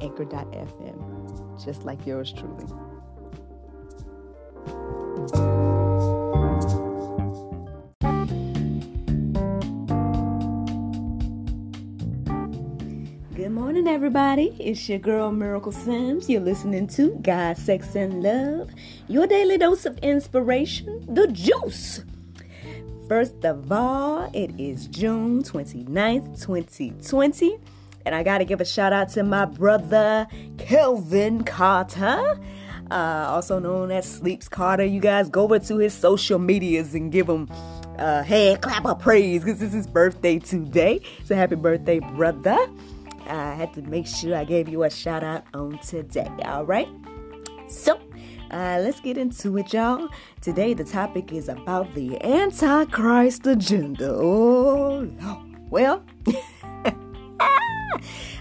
[0.00, 2.66] anchor.fm, just like yours truly.
[13.34, 14.54] Good morning, everybody.
[14.58, 16.28] It's your girl Miracle Sims.
[16.28, 18.70] You're listening to God, Sex, and Love,
[19.08, 22.04] your daily dose of inspiration, the juice.
[23.08, 27.58] First of all, it is June 29th, 2020.
[28.06, 30.26] And I got to give a shout out to my brother,
[30.58, 32.40] Kelvin Carter,
[32.90, 34.84] uh, also known as Sleeps Carter.
[34.84, 37.48] You guys go over to his social medias and give him
[37.98, 41.00] a hand clap of praise because it's his birthday today.
[41.24, 42.58] So happy birthday, brother.
[43.26, 46.30] I had to make sure I gave you a shout out on today.
[46.44, 46.88] All right.
[47.68, 48.00] So,
[48.50, 50.08] uh, let's get into it, y'all.
[50.40, 54.10] Today, the topic is about the Antichrist agenda.
[54.12, 55.08] Oh.
[55.70, 56.02] Well,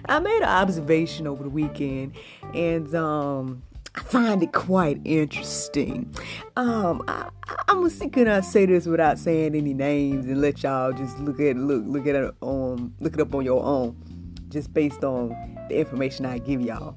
[0.06, 2.14] I made an observation over the weekend,
[2.54, 3.64] and um,
[3.96, 6.14] I find it quite interesting.
[6.56, 7.30] Um, I,
[7.68, 11.56] am gonna I say this without saying any names and let y'all just look at
[11.56, 13.96] look look at it um look it up on your own,
[14.50, 15.30] just based on
[15.70, 16.96] the information I give y'all.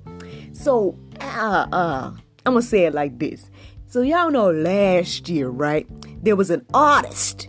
[0.53, 2.13] So, uh, uh,
[2.45, 3.51] I'm gonna say it like this.
[3.87, 5.87] So y'all know last year, right?
[6.25, 7.49] There was an artist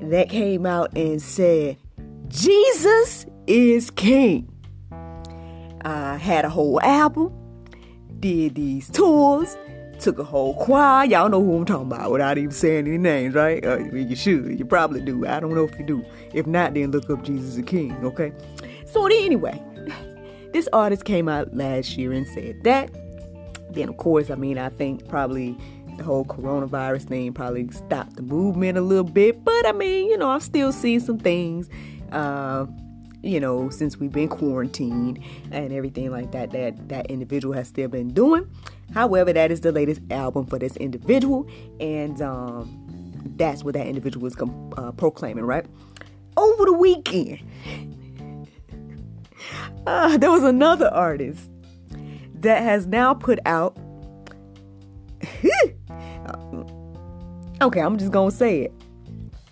[0.00, 1.76] that came out and said,
[2.28, 4.52] Jesus is king.
[5.82, 7.32] I had a whole album,
[8.18, 9.56] did these tours,
[9.98, 11.06] took a whole choir.
[11.06, 13.64] Y'all know who I'm talking about without even saying any names, right?
[13.64, 14.58] Uh, you should.
[14.58, 15.26] You probably do.
[15.26, 16.04] I don't know if you do.
[16.34, 18.32] If not, then look up Jesus the King, okay?
[18.86, 19.62] So anyway,
[20.52, 22.90] this artist came out last year and said that.
[23.70, 25.56] Then, of course, I mean, I think probably
[25.96, 29.44] the whole coronavirus thing probably stopped the movement a little bit.
[29.44, 31.68] But I mean, you know, I've still seen some things.
[32.12, 32.66] Uh,
[33.22, 35.18] you know, since we've been quarantined
[35.50, 38.50] and everything like that, that that individual has still been doing.
[38.94, 41.48] However, that is the latest album for this individual,
[41.80, 44.36] and um, that's what that individual is
[44.76, 45.66] uh, proclaiming, right?
[46.36, 47.40] Over the weekend,
[49.86, 51.50] uh, there was another artist
[52.40, 53.76] that has now put out.
[57.60, 58.72] okay, I'm just gonna say it.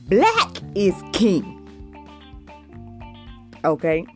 [0.08, 1.53] Black is king.
[3.64, 4.06] Okay.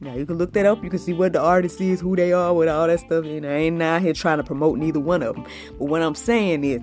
[0.00, 0.82] Now you can look that up.
[0.84, 3.24] You can see what the artist is, who they are, with all that stuff.
[3.24, 5.46] And I ain't out here trying to promote neither one of them.
[5.78, 6.80] But what I'm saying is,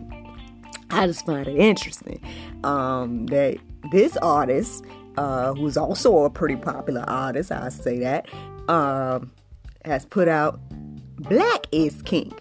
[0.89, 2.21] I just find it interesting
[2.63, 3.57] um, that
[3.91, 4.83] this artist,
[5.17, 8.27] uh, who's also a pretty popular artist, I say that,
[8.69, 9.31] um,
[9.85, 10.59] has put out
[11.17, 12.33] "Black is King,"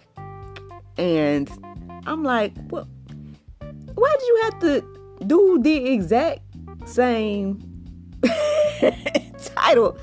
[0.97, 1.49] and
[2.05, 2.87] I'm like, well,
[3.95, 6.41] why did you have to do the exact
[6.85, 7.61] same?
[9.65, 9.97] title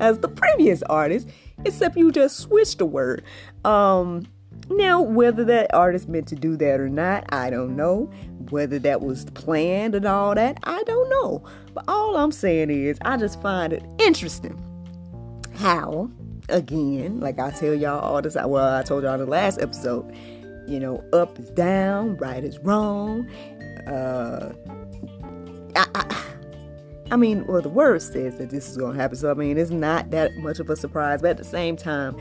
[0.00, 1.28] as the previous artist,
[1.64, 3.22] except you just switched the word.
[3.64, 4.26] Um,
[4.70, 8.10] now, whether that artist meant to do that or not, I don't know.
[8.50, 11.44] Whether that was planned and all that, I don't know.
[11.74, 14.60] But all I'm saying is, I just find it interesting
[15.54, 16.10] how,
[16.48, 20.12] again, like I tell y'all all time, well, I told y'all in the last episode,
[20.66, 23.28] you know, up is down, right is wrong.
[23.86, 24.52] Uh,
[25.74, 26.21] I, I,
[27.12, 29.18] I mean, well, the word says that this is going to happen.
[29.18, 31.20] So, I mean, it's not that much of a surprise.
[31.20, 32.16] But at the same time,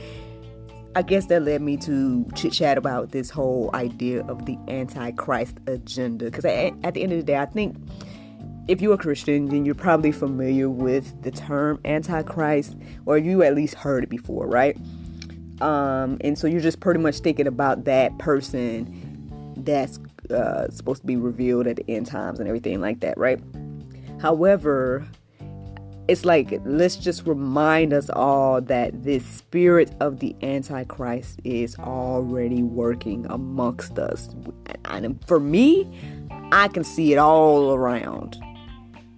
[0.98, 5.56] I guess that led me to chit chat about this whole idea of the Antichrist
[5.66, 6.26] agenda.
[6.26, 7.78] Because at the end of the day, I think
[8.68, 12.76] if you're a Christian, then you're probably familiar with the term Antichrist,
[13.06, 14.76] or you at least heard it before, right?
[15.62, 20.00] Um, and so you're just pretty much thinking about that person that's
[20.30, 23.40] uh, supposed to be revealed at the end times and everything like that, right?
[24.22, 25.06] However,
[26.08, 32.64] it's like let's just remind us all that this spirit of the antichrist is already
[32.64, 34.30] working amongst us.
[34.86, 35.90] And for me
[36.52, 38.38] i can see it all around.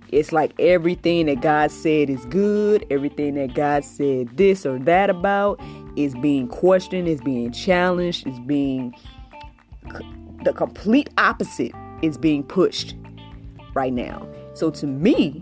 [0.09, 5.09] It's like everything that god said is good everything that god said this or that
[5.09, 5.59] about
[5.95, 8.93] is being questioned is being challenged is being
[10.43, 11.71] the complete opposite
[12.03, 12.95] is being pushed
[13.73, 15.41] right now so to me,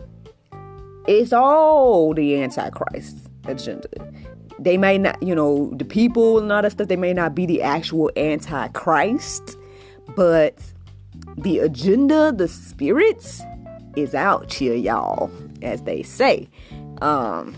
[1.08, 3.88] it's all the Antichrist agenda.
[4.60, 7.46] they may not, you know, the people and all that stuff, they may not be
[7.46, 9.58] the actual antichrist,
[10.16, 10.56] but
[11.38, 13.42] the agenda, the spirits
[13.96, 15.32] is out here, y'all,
[15.62, 16.48] as they say.
[17.02, 17.56] Um,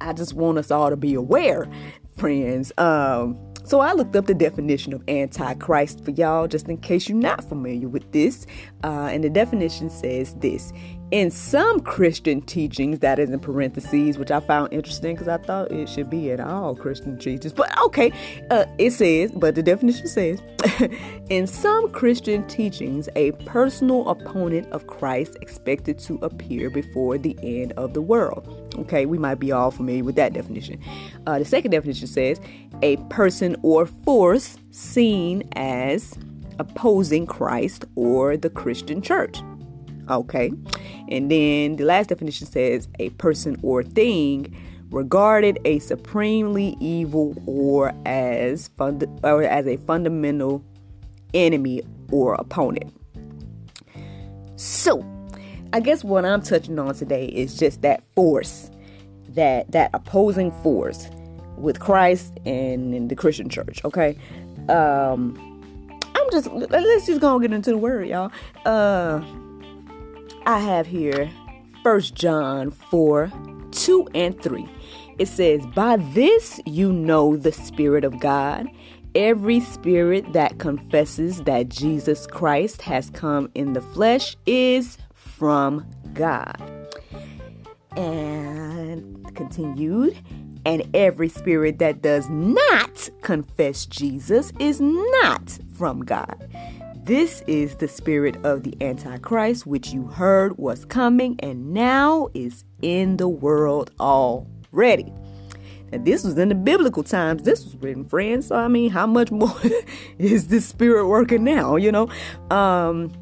[0.00, 1.68] I just want us all to be aware,
[2.16, 2.72] friends.
[2.78, 7.18] Um, so I looked up the definition of antichrist for y'all, just in case you're
[7.18, 8.46] not familiar with this.
[8.84, 10.72] Uh, and the definition says this
[11.12, 15.70] in some Christian teachings, that is in parentheses, which I found interesting because I thought
[15.70, 17.52] it should be in all Christian teachings.
[17.52, 18.10] But okay,
[18.50, 20.40] uh, it says, but the definition says,
[21.28, 27.72] in some Christian teachings, a personal opponent of Christ expected to appear before the end
[27.72, 28.61] of the world.
[28.74, 30.80] Okay, we might be all familiar with that definition.
[31.26, 32.40] Uh, the second definition says,
[32.82, 36.18] a person or force seen as
[36.58, 39.38] opposing Christ or the Christian church.
[40.10, 40.52] Okay.
[41.08, 44.54] And then the last definition says a person or thing
[44.90, 50.62] regarded a supremely evil or as fund- or as a fundamental
[51.34, 52.92] enemy or opponent.
[54.56, 55.04] So,
[55.72, 58.70] I guess what I'm touching on today is just that force,
[59.30, 61.08] that that opposing force
[61.56, 64.16] with Christ and in the Christian church, okay?
[64.68, 65.38] Um
[66.14, 68.30] I'm just let's just go and get into the word, y'all.
[68.66, 69.22] Uh
[70.44, 71.30] I have here
[71.82, 73.32] First John 4
[73.72, 74.68] 2 and 3.
[75.18, 78.68] It says, By this you know the Spirit of God.
[79.14, 84.96] Every spirit that confesses that Jesus Christ has come in the flesh is
[85.42, 85.84] from
[86.14, 86.56] God.
[87.96, 90.16] And continued,
[90.64, 96.48] and every spirit that does not confess Jesus is not from God.
[97.02, 102.62] This is the spirit of the Antichrist, which you heard was coming and now is
[102.80, 105.12] in the world already.
[105.90, 107.42] Now, this was in the biblical times.
[107.42, 108.46] This was written, friends.
[108.46, 109.60] So, I mean, how much more
[110.18, 111.74] is this spirit working now?
[111.74, 112.08] You know,
[112.52, 113.12] um,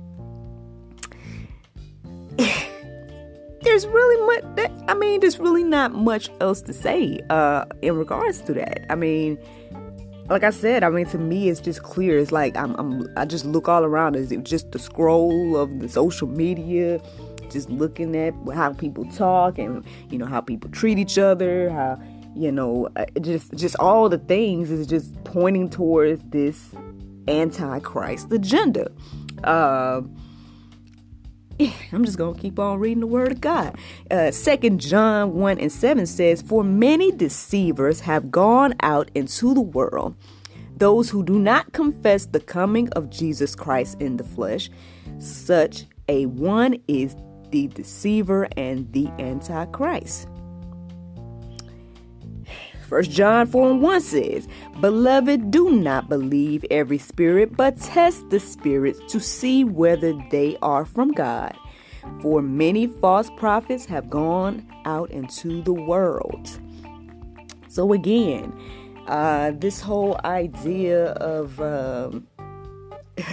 [3.70, 4.56] there's really much.
[4.56, 8.84] That, I mean, there's really not much else to say uh, in regards to that.
[8.90, 9.38] I mean,
[10.28, 12.18] like I said, I mean, to me, it's just clear.
[12.18, 14.16] It's like I'm, I'm I just look all around.
[14.16, 17.00] Is it just the scroll of the social media,
[17.48, 22.00] just looking at how people talk and you know how people treat each other, how
[22.34, 26.74] you know, uh, just just all the things is just pointing towards this
[27.28, 28.90] antichrist agenda.
[29.44, 30.02] Uh,
[31.92, 33.76] I'm just gonna keep on reading the word of God.
[34.10, 39.60] Uh, Second John 1 and 7 says, For many deceivers have gone out into the
[39.60, 40.14] world,
[40.76, 44.70] those who do not confess the coming of Jesus Christ in the flesh.
[45.18, 47.14] Such a one is
[47.50, 50.29] the deceiver and the antichrist.
[52.90, 54.48] First John 4 and 1 says,
[54.80, 60.84] Beloved, do not believe every spirit, but test the spirits to see whether they are
[60.84, 61.56] from God.
[62.20, 66.50] For many false prophets have gone out into the world.
[67.68, 68.52] So again,
[69.06, 72.26] uh, this whole idea of um,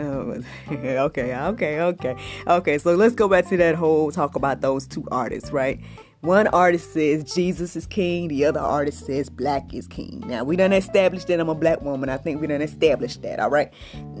[0.00, 0.42] oh,
[0.72, 0.98] okay,
[1.38, 2.16] okay, okay,
[2.48, 2.78] okay.
[2.78, 5.80] So let's go back to that whole talk about those two artists, right?
[6.26, 10.24] One artist says Jesus is king, the other artist says black is king.
[10.26, 12.08] Now, we done established that I'm a black woman.
[12.08, 13.72] I think we done established that, all right?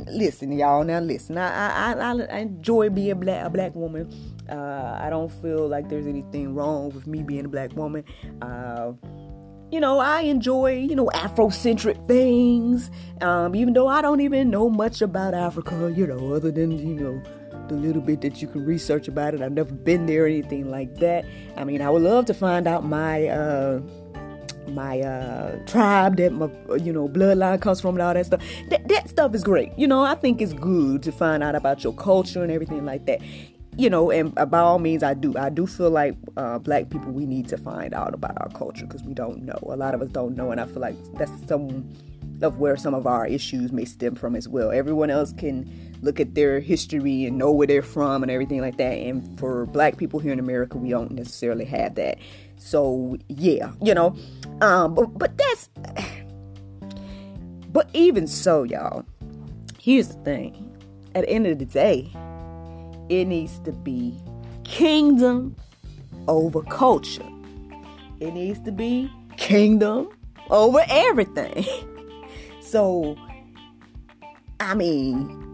[0.06, 1.36] Listen, y'all, now listen.
[1.36, 4.08] I, I, I, I enjoy being black, a black woman.
[4.48, 8.04] Uh, I don't feel like there's anything wrong with me being a black woman.
[8.40, 8.92] Uh,
[9.72, 12.88] you know, I enjoy, you know, Afrocentric things,
[13.20, 16.94] um, even though I don't even know much about Africa, you know, other than, you
[16.94, 17.22] know,
[17.68, 19.42] the little bit that you can research about it.
[19.42, 21.24] I've never been there or anything like that.
[21.56, 23.80] I mean, I would love to find out my uh,
[24.68, 28.42] my uh, tribe that my you know bloodline comes from and all that stuff.
[28.68, 29.72] That that stuff is great.
[29.76, 33.06] You know, I think it's good to find out about your culture and everything like
[33.06, 33.20] that.
[33.78, 35.36] You know, and by all means, I do.
[35.36, 38.86] I do feel like uh, black people we need to find out about our culture
[38.86, 39.58] because we don't know.
[39.68, 41.86] A lot of us don't know, and I feel like that's some
[42.42, 44.70] of where some of our issues may stem from as well.
[44.70, 48.76] Everyone else can look at their history and know where they're from and everything like
[48.76, 48.92] that.
[48.92, 52.18] And for black people here in America, we don't necessarily have that.
[52.58, 54.16] So yeah, you know,
[54.60, 55.70] um, but but that's,
[57.72, 59.04] but even so, y'all.
[59.80, 60.76] Here's the thing:
[61.14, 62.10] at the end of the day,
[63.08, 64.18] it needs to be
[64.64, 65.54] kingdom
[66.28, 67.28] over culture.
[68.20, 70.08] It needs to be kingdom
[70.50, 71.66] over everything.
[72.66, 73.16] So,
[74.58, 75.46] I mean,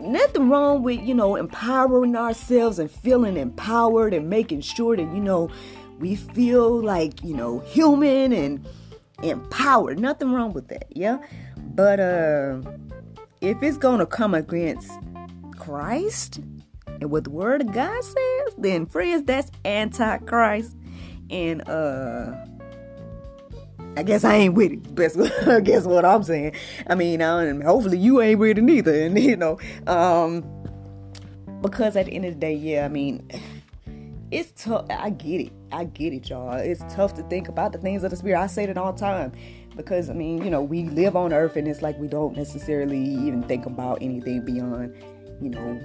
[0.00, 5.20] nothing wrong with, you know, empowering ourselves and feeling empowered and making sure that, you
[5.20, 5.50] know,
[5.98, 8.66] we feel like, you know, human and
[9.22, 9.98] empowered.
[9.98, 11.18] Nothing wrong with that, yeah?
[11.56, 12.60] But uh
[13.40, 14.90] if it's gonna come against
[15.58, 16.40] Christ
[16.86, 20.76] and what the word of God says, then friends, that's antichrist.
[21.30, 22.45] And uh
[23.96, 24.94] I guess I ain't with it.
[24.94, 25.16] That's
[25.62, 26.54] guess what I'm saying.
[26.86, 28.92] I mean, uh, hopefully you ain't with it neither.
[29.06, 30.44] And you know, um,
[31.62, 33.28] because at the end of the day, yeah, I mean,
[34.30, 34.86] it's tough.
[34.90, 35.52] I get it.
[35.72, 36.52] I get it, y'all.
[36.54, 38.38] It's tough to think about the things of the spirit.
[38.38, 39.32] I say it all the time
[39.76, 42.98] because I mean, you know, we live on earth and it's like we don't necessarily
[42.98, 44.94] even think about anything beyond,
[45.40, 45.80] you know,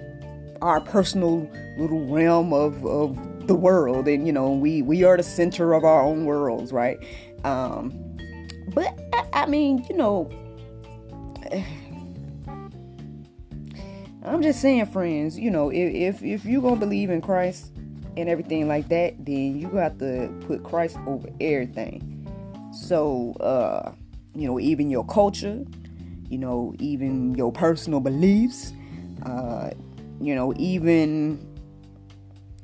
[0.61, 5.23] our personal little realm of of the world and you know we we are the
[5.23, 6.99] center of our own worlds right
[7.43, 8.17] um,
[8.73, 8.97] but
[9.33, 10.29] I, mean, you know,
[14.23, 15.37] I'm just saying, friends.
[15.37, 17.71] You know, if if if you gonna believe in Christ
[18.17, 22.07] and everything like that, then you got to put Christ over everything.
[22.71, 23.93] So, uh,
[24.35, 25.65] you know, even your culture,
[26.29, 28.73] you know, even your personal beliefs,
[29.25, 29.71] uh,
[30.21, 31.50] you know, even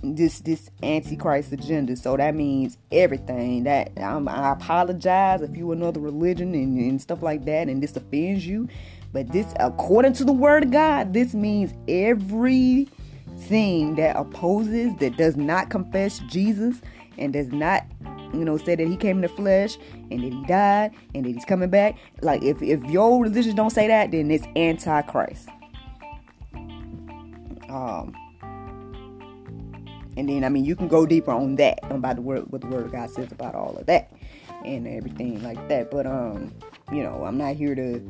[0.04, 1.96] this this antichrist agenda.
[1.96, 7.22] So that means everything that um, i apologize if you another religion and, and stuff
[7.22, 8.68] like that and this offends you.
[9.14, 12.88] But this according to the word of god this means everything
[13.96, 16.82] that opposes that does not confess jesus
[17.18, 17.86] and does not
[18.34, 19.78] you know say that he came in the flesh
[20.12, 21.98] and that he died and that he's coming back.
[22.22, 25.50] Like if, if your religion don't say that then it's antichrist.
[27.70, 28.16] Um
[30.18, 32.68] and then I mean you can go deeper on that about the word what the
[32.68, 34.12] word of God says about all of that
[34.66, 35.92] and everything like that.
[35.92, 36.54] But um,
[36.92, 38.02] you know, I'm not here to,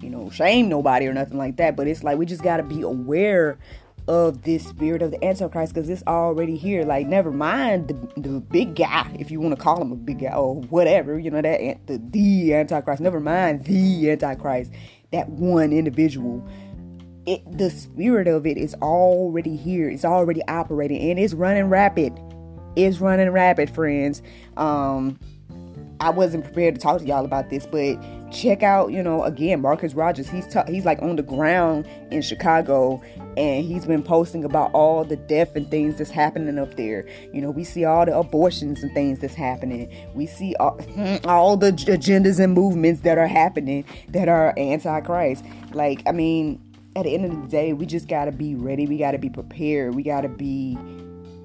[0.00, 1.76] you know, shame nobody or nothing like that.
[1.76, 3.58] But it's like we just gotta be aware
[4.06, 6.84] of this spirit of the Antichrist because it's already here.
[6.84, 10.20] Like, never mind the, the big guy, if you want to call him a big
[10.20, 13.00] guy or whatever, you know, that the, the Antichrist.
[13.00, 14.70] Never mind the Antichrist,
[15.12, 16.46] that one individual
[17.26, 19.88] it the spirit of it is already here.
[19.88, 22.18] It's already operating and it's running rapid.
[22.76, 24.22] It's running rapid, friends.
[24.56, 25.18] Um
[26.00, 27.96] I wasn't prepared to talk to y'all about this, but
[28.30, 30.28] check out, you know, again, Marcus Rogers.
[30.28, 33.00] He's he's like on the ground in Chicago,
[33.36, 37.06] and he's been posting about all the death and things that's happening up there.
[37.32, 39.90] You know, we see all the abortions and things that's happening.
[40.14, 40.78] We see all,
[41.24, 45.44] all the agendas and movements that are happening that are anti-Christ.
[45.72, 46.60] Like, I mean,
[46.96, 48.86] at the end of the day, we just got to be ready.
[48.86, 49.94] We got to be prepared.
[49.94, 50.78] We got to be,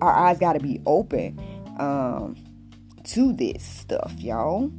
[0.01, 1.39] our eyes got to be open
[1.79, 2.36] um,
[3.06, 4.72] to this stuff, y'all.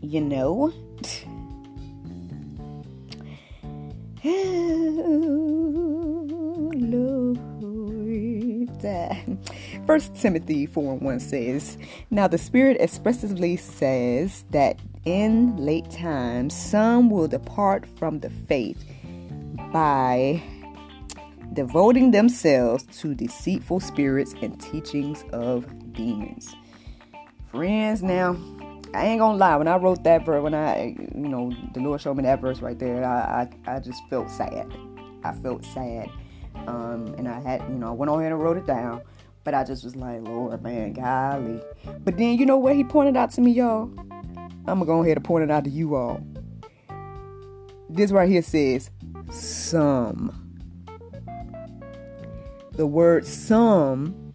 [0.00, 0.72] You know?
[9.86, 11.76] First Timothy 4 and 1 says,
[12.10, 18.84] Now the Spirit expressively says that in late times some will depart from the faith
[19.72, 20.42] by
[21.52, 26.54] devoting themselves to deceitful spirits and teachings of demons.
[27.50, 28.36] Friends, now,
[28.94, 32.00] I ain't gonna lie, when I wrote that verse, when I, you know, the Lord
[32.00, 34.72] showed me that verse right there, I, I, I just felt sad.
[35.24, 36.08] I felt sad.
[36.66, 39.02] Um, and I had, you know, I went on here and wrote it down.
[39.42, 41.60] But I just was like, Lord, man, golly.
[42.04, 43.90] But then, you know what he pointed out to me, y'all?
[44.66, 46.20] I'm gonna go ahead and point it out to you all.
[47.88, 48.90] This right here says,
[49.30, 50.36] some.
[52.72, 54.34] The word some,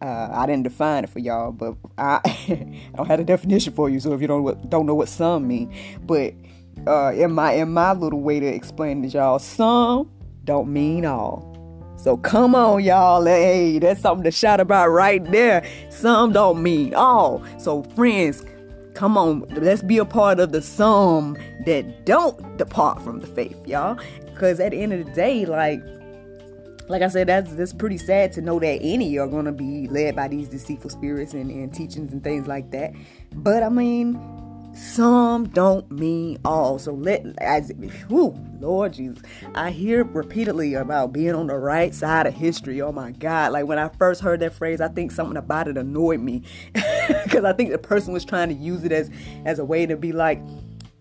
[0.00, 3.88] uh, I didn't define it for y'all, but I, I don't have a definition for
[3.88, 4.00] you.
[4.00, 6.34] So if you don't don't know what some mean, but
[6.86, 10.10] uh, in my in my little way to explain to y'all, some
[10.44, 11.54] don't mean all.
[11.96, 13.24] So come on, y'all.
[13.24, 15.66] Hey, that's something to shout about right there.
[15.88, 17.42] Some don't mean all.
[17.58, 18.44] So friends,
[18.94, 21.36] Come on, let's be a part of the some
[21.66, 23.98] that don't depart from the faith, y'all.
[24.26, 25.80] Because at the end of the day, like,
[26.88, 30.14] like I said, that's that's pretty sad to know that any are gonna be led
[30.14, 32.92] by these deceitful spirits and, and teachings and things like that.
[33.32, 34.14] But I mean,
[34.74, 36.78] some don't mean all.
[36.78, 37.72] So let as
[38.08, 39.22] whew, Lord Jesus,
[39.54, 42.80] I hear repeatedly about being on the right side of history.
[42.82, 43.52] Oh my God!
[43.52, 47.44] Like when I first heard that phrase, I think something about it annoyed me because
[47.44, 49.10] I think the person was trying to use it as
[49.44, 50.40] as a way to be like,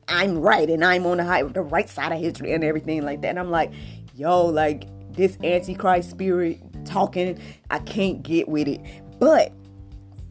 [0.08, 3.22] I'm right and I'm on the, high, the right side of history and everything like
[3.22, 3.30] that.
[3.30, 3.72] And I'm like,
[4.16, 7.40] yo, like this antichrist spirit talking,
[7.70, 8.82] I can't get with it.
[9.20, 9.54] But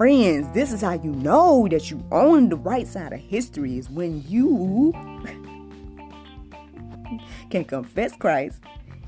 [0.03, 3.89] friends, this is how you know that you own the right side of history is
[3.89, 4.93] when you
[7.51, 8.59] can confess Christ,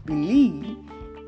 [0.04, 0.78] believe,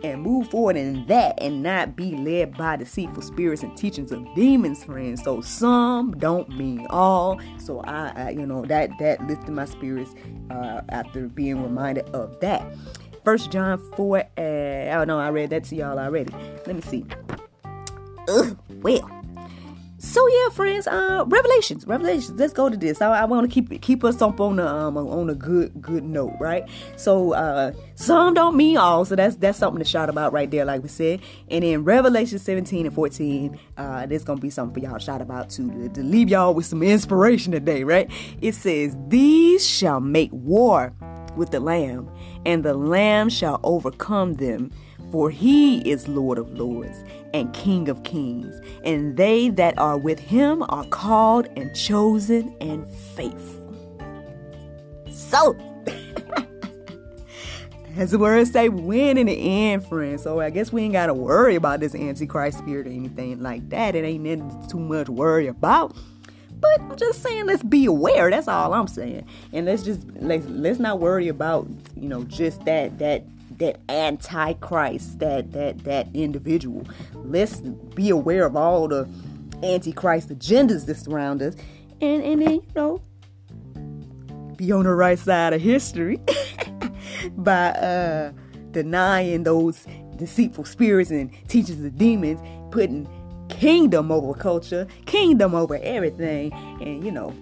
[0.05, 4.25] and move forward in that and not be led by deceitful spirits and teachings of
[4.37, 5.25] demons, friends.
[5.25, 7.41] So some don't mean all.
[7.59, 10.15] So I, I you know, that that lifted my spirits
[10.49, 12.73] uh, after being reminded of that.
[13.25, 16.33] First John 4, uh, oh no, I read that to y'all already.
[16.69, 17.05] Let me see.
[18.29, 19.16] Ugh, well,
[20.07, 20.87] so yeah, friends.
[20.87, 22.39] Uh, Revelations, Revelations.
[22.39, 23.03] Let's go to this.
[23.03, 26.05] I, I want to keep keep us up on the um on a good good
[26.05, 26.65] note, right?
[26.97, 30.65] So uh, some don't mean all, so that's that's something to shout about right there,
[30.65, 31.21] like we said.
[31.51, 35.21] And in Revelation 17 and 14, uh, there's gonna be something for y'all to shout
[35.21, 38.11] about too to, to leave y'all with some inspiration today, right?
[38.41, 40.93] It says, "These shall make war
[41.37, 42.09] with the Lamb,
[42.45, 44.71] and the Lamb shall overcome them."
[45.13, 47.05] For he is Lord of lords
[47.35, 52.87] and King of kings, and they that are with him are called and chosen and
[52.87, 53.63] faithful.
[55.11, 55.57] So,
[57.97, 60.23] as the words say, win in the end, friends.
[60.23, 63.95] So I guess we ain't gotta worry about this antichrist spirit or anything like that.
[63.95, 65.97] It ain't too much worry about.
[66.61, 68.31] But I'm just saying, let's be aware.
[68.31, 69.27] That's all I'm saying.
[69.53, 73.25] And let's just let's let's not worry about you know just that that
[73.59, 76.87] that antichrist, that that that individual.
[77.15, 79.09] Let's be aware of all the
[79.63, 81.55] antichrist agendas that surround us,
[82.01, 83.03] and and then you know
[84.57, 86.19] be on the right side of history
[87.37, 88.33] by uh,
[88.71, 89.87] denying those
[90.17, 93.09] deceitful spirits and teachers of demons, putting
[93.49, 97.35] kingdom over culture, kingdom over everything, and you know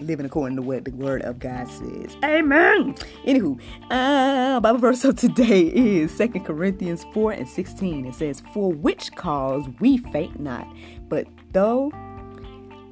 [0.00, 2.16] living according to what the word of God says.
[2.24, 2.94] Amen.
[3.26, 3.60] Anywho,
[3.90, 8.06] uh, Bible verse of today is Second Corinthians 4 and 16.
[8.06, 10.66] It says, For which cause we faint not,
[11.08, 11.90] but though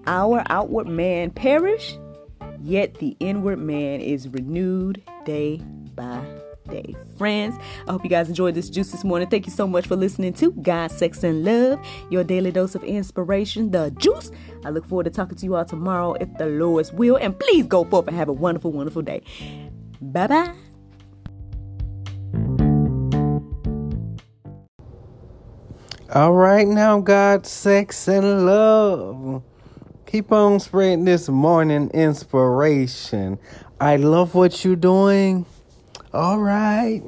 [0.06, 1.96] our outward man perish,
[2.61, 5.58] yet the inward man is renewed day
[5.94, 6.25] by
[6.68, 6.94] day.
[7.16, 7.56] Friends,
[7.87, 9.28] I hope you guys enjoyed this juice this morning.
[9.28, 12.82] Thank you so much for listening to God, Sex, and Love, your daily dose of
[12.84, 14.30] inspiration, the juice.
[14.65, 17.17] I look forward to talking to you all tomorrow if the Lord's will.
[17.17, 19.23] And please go forth and have a wonderful, wonderful day.
[20.00, 20.54] Bye bye.
[26.12, 29.43] All right, now, God, sex, and love.
[30.06, 33.36] Keep on spreading this morning inspiration.
[33.80, 35.45] I love what you're doing.
[36.14, 37.04] All right.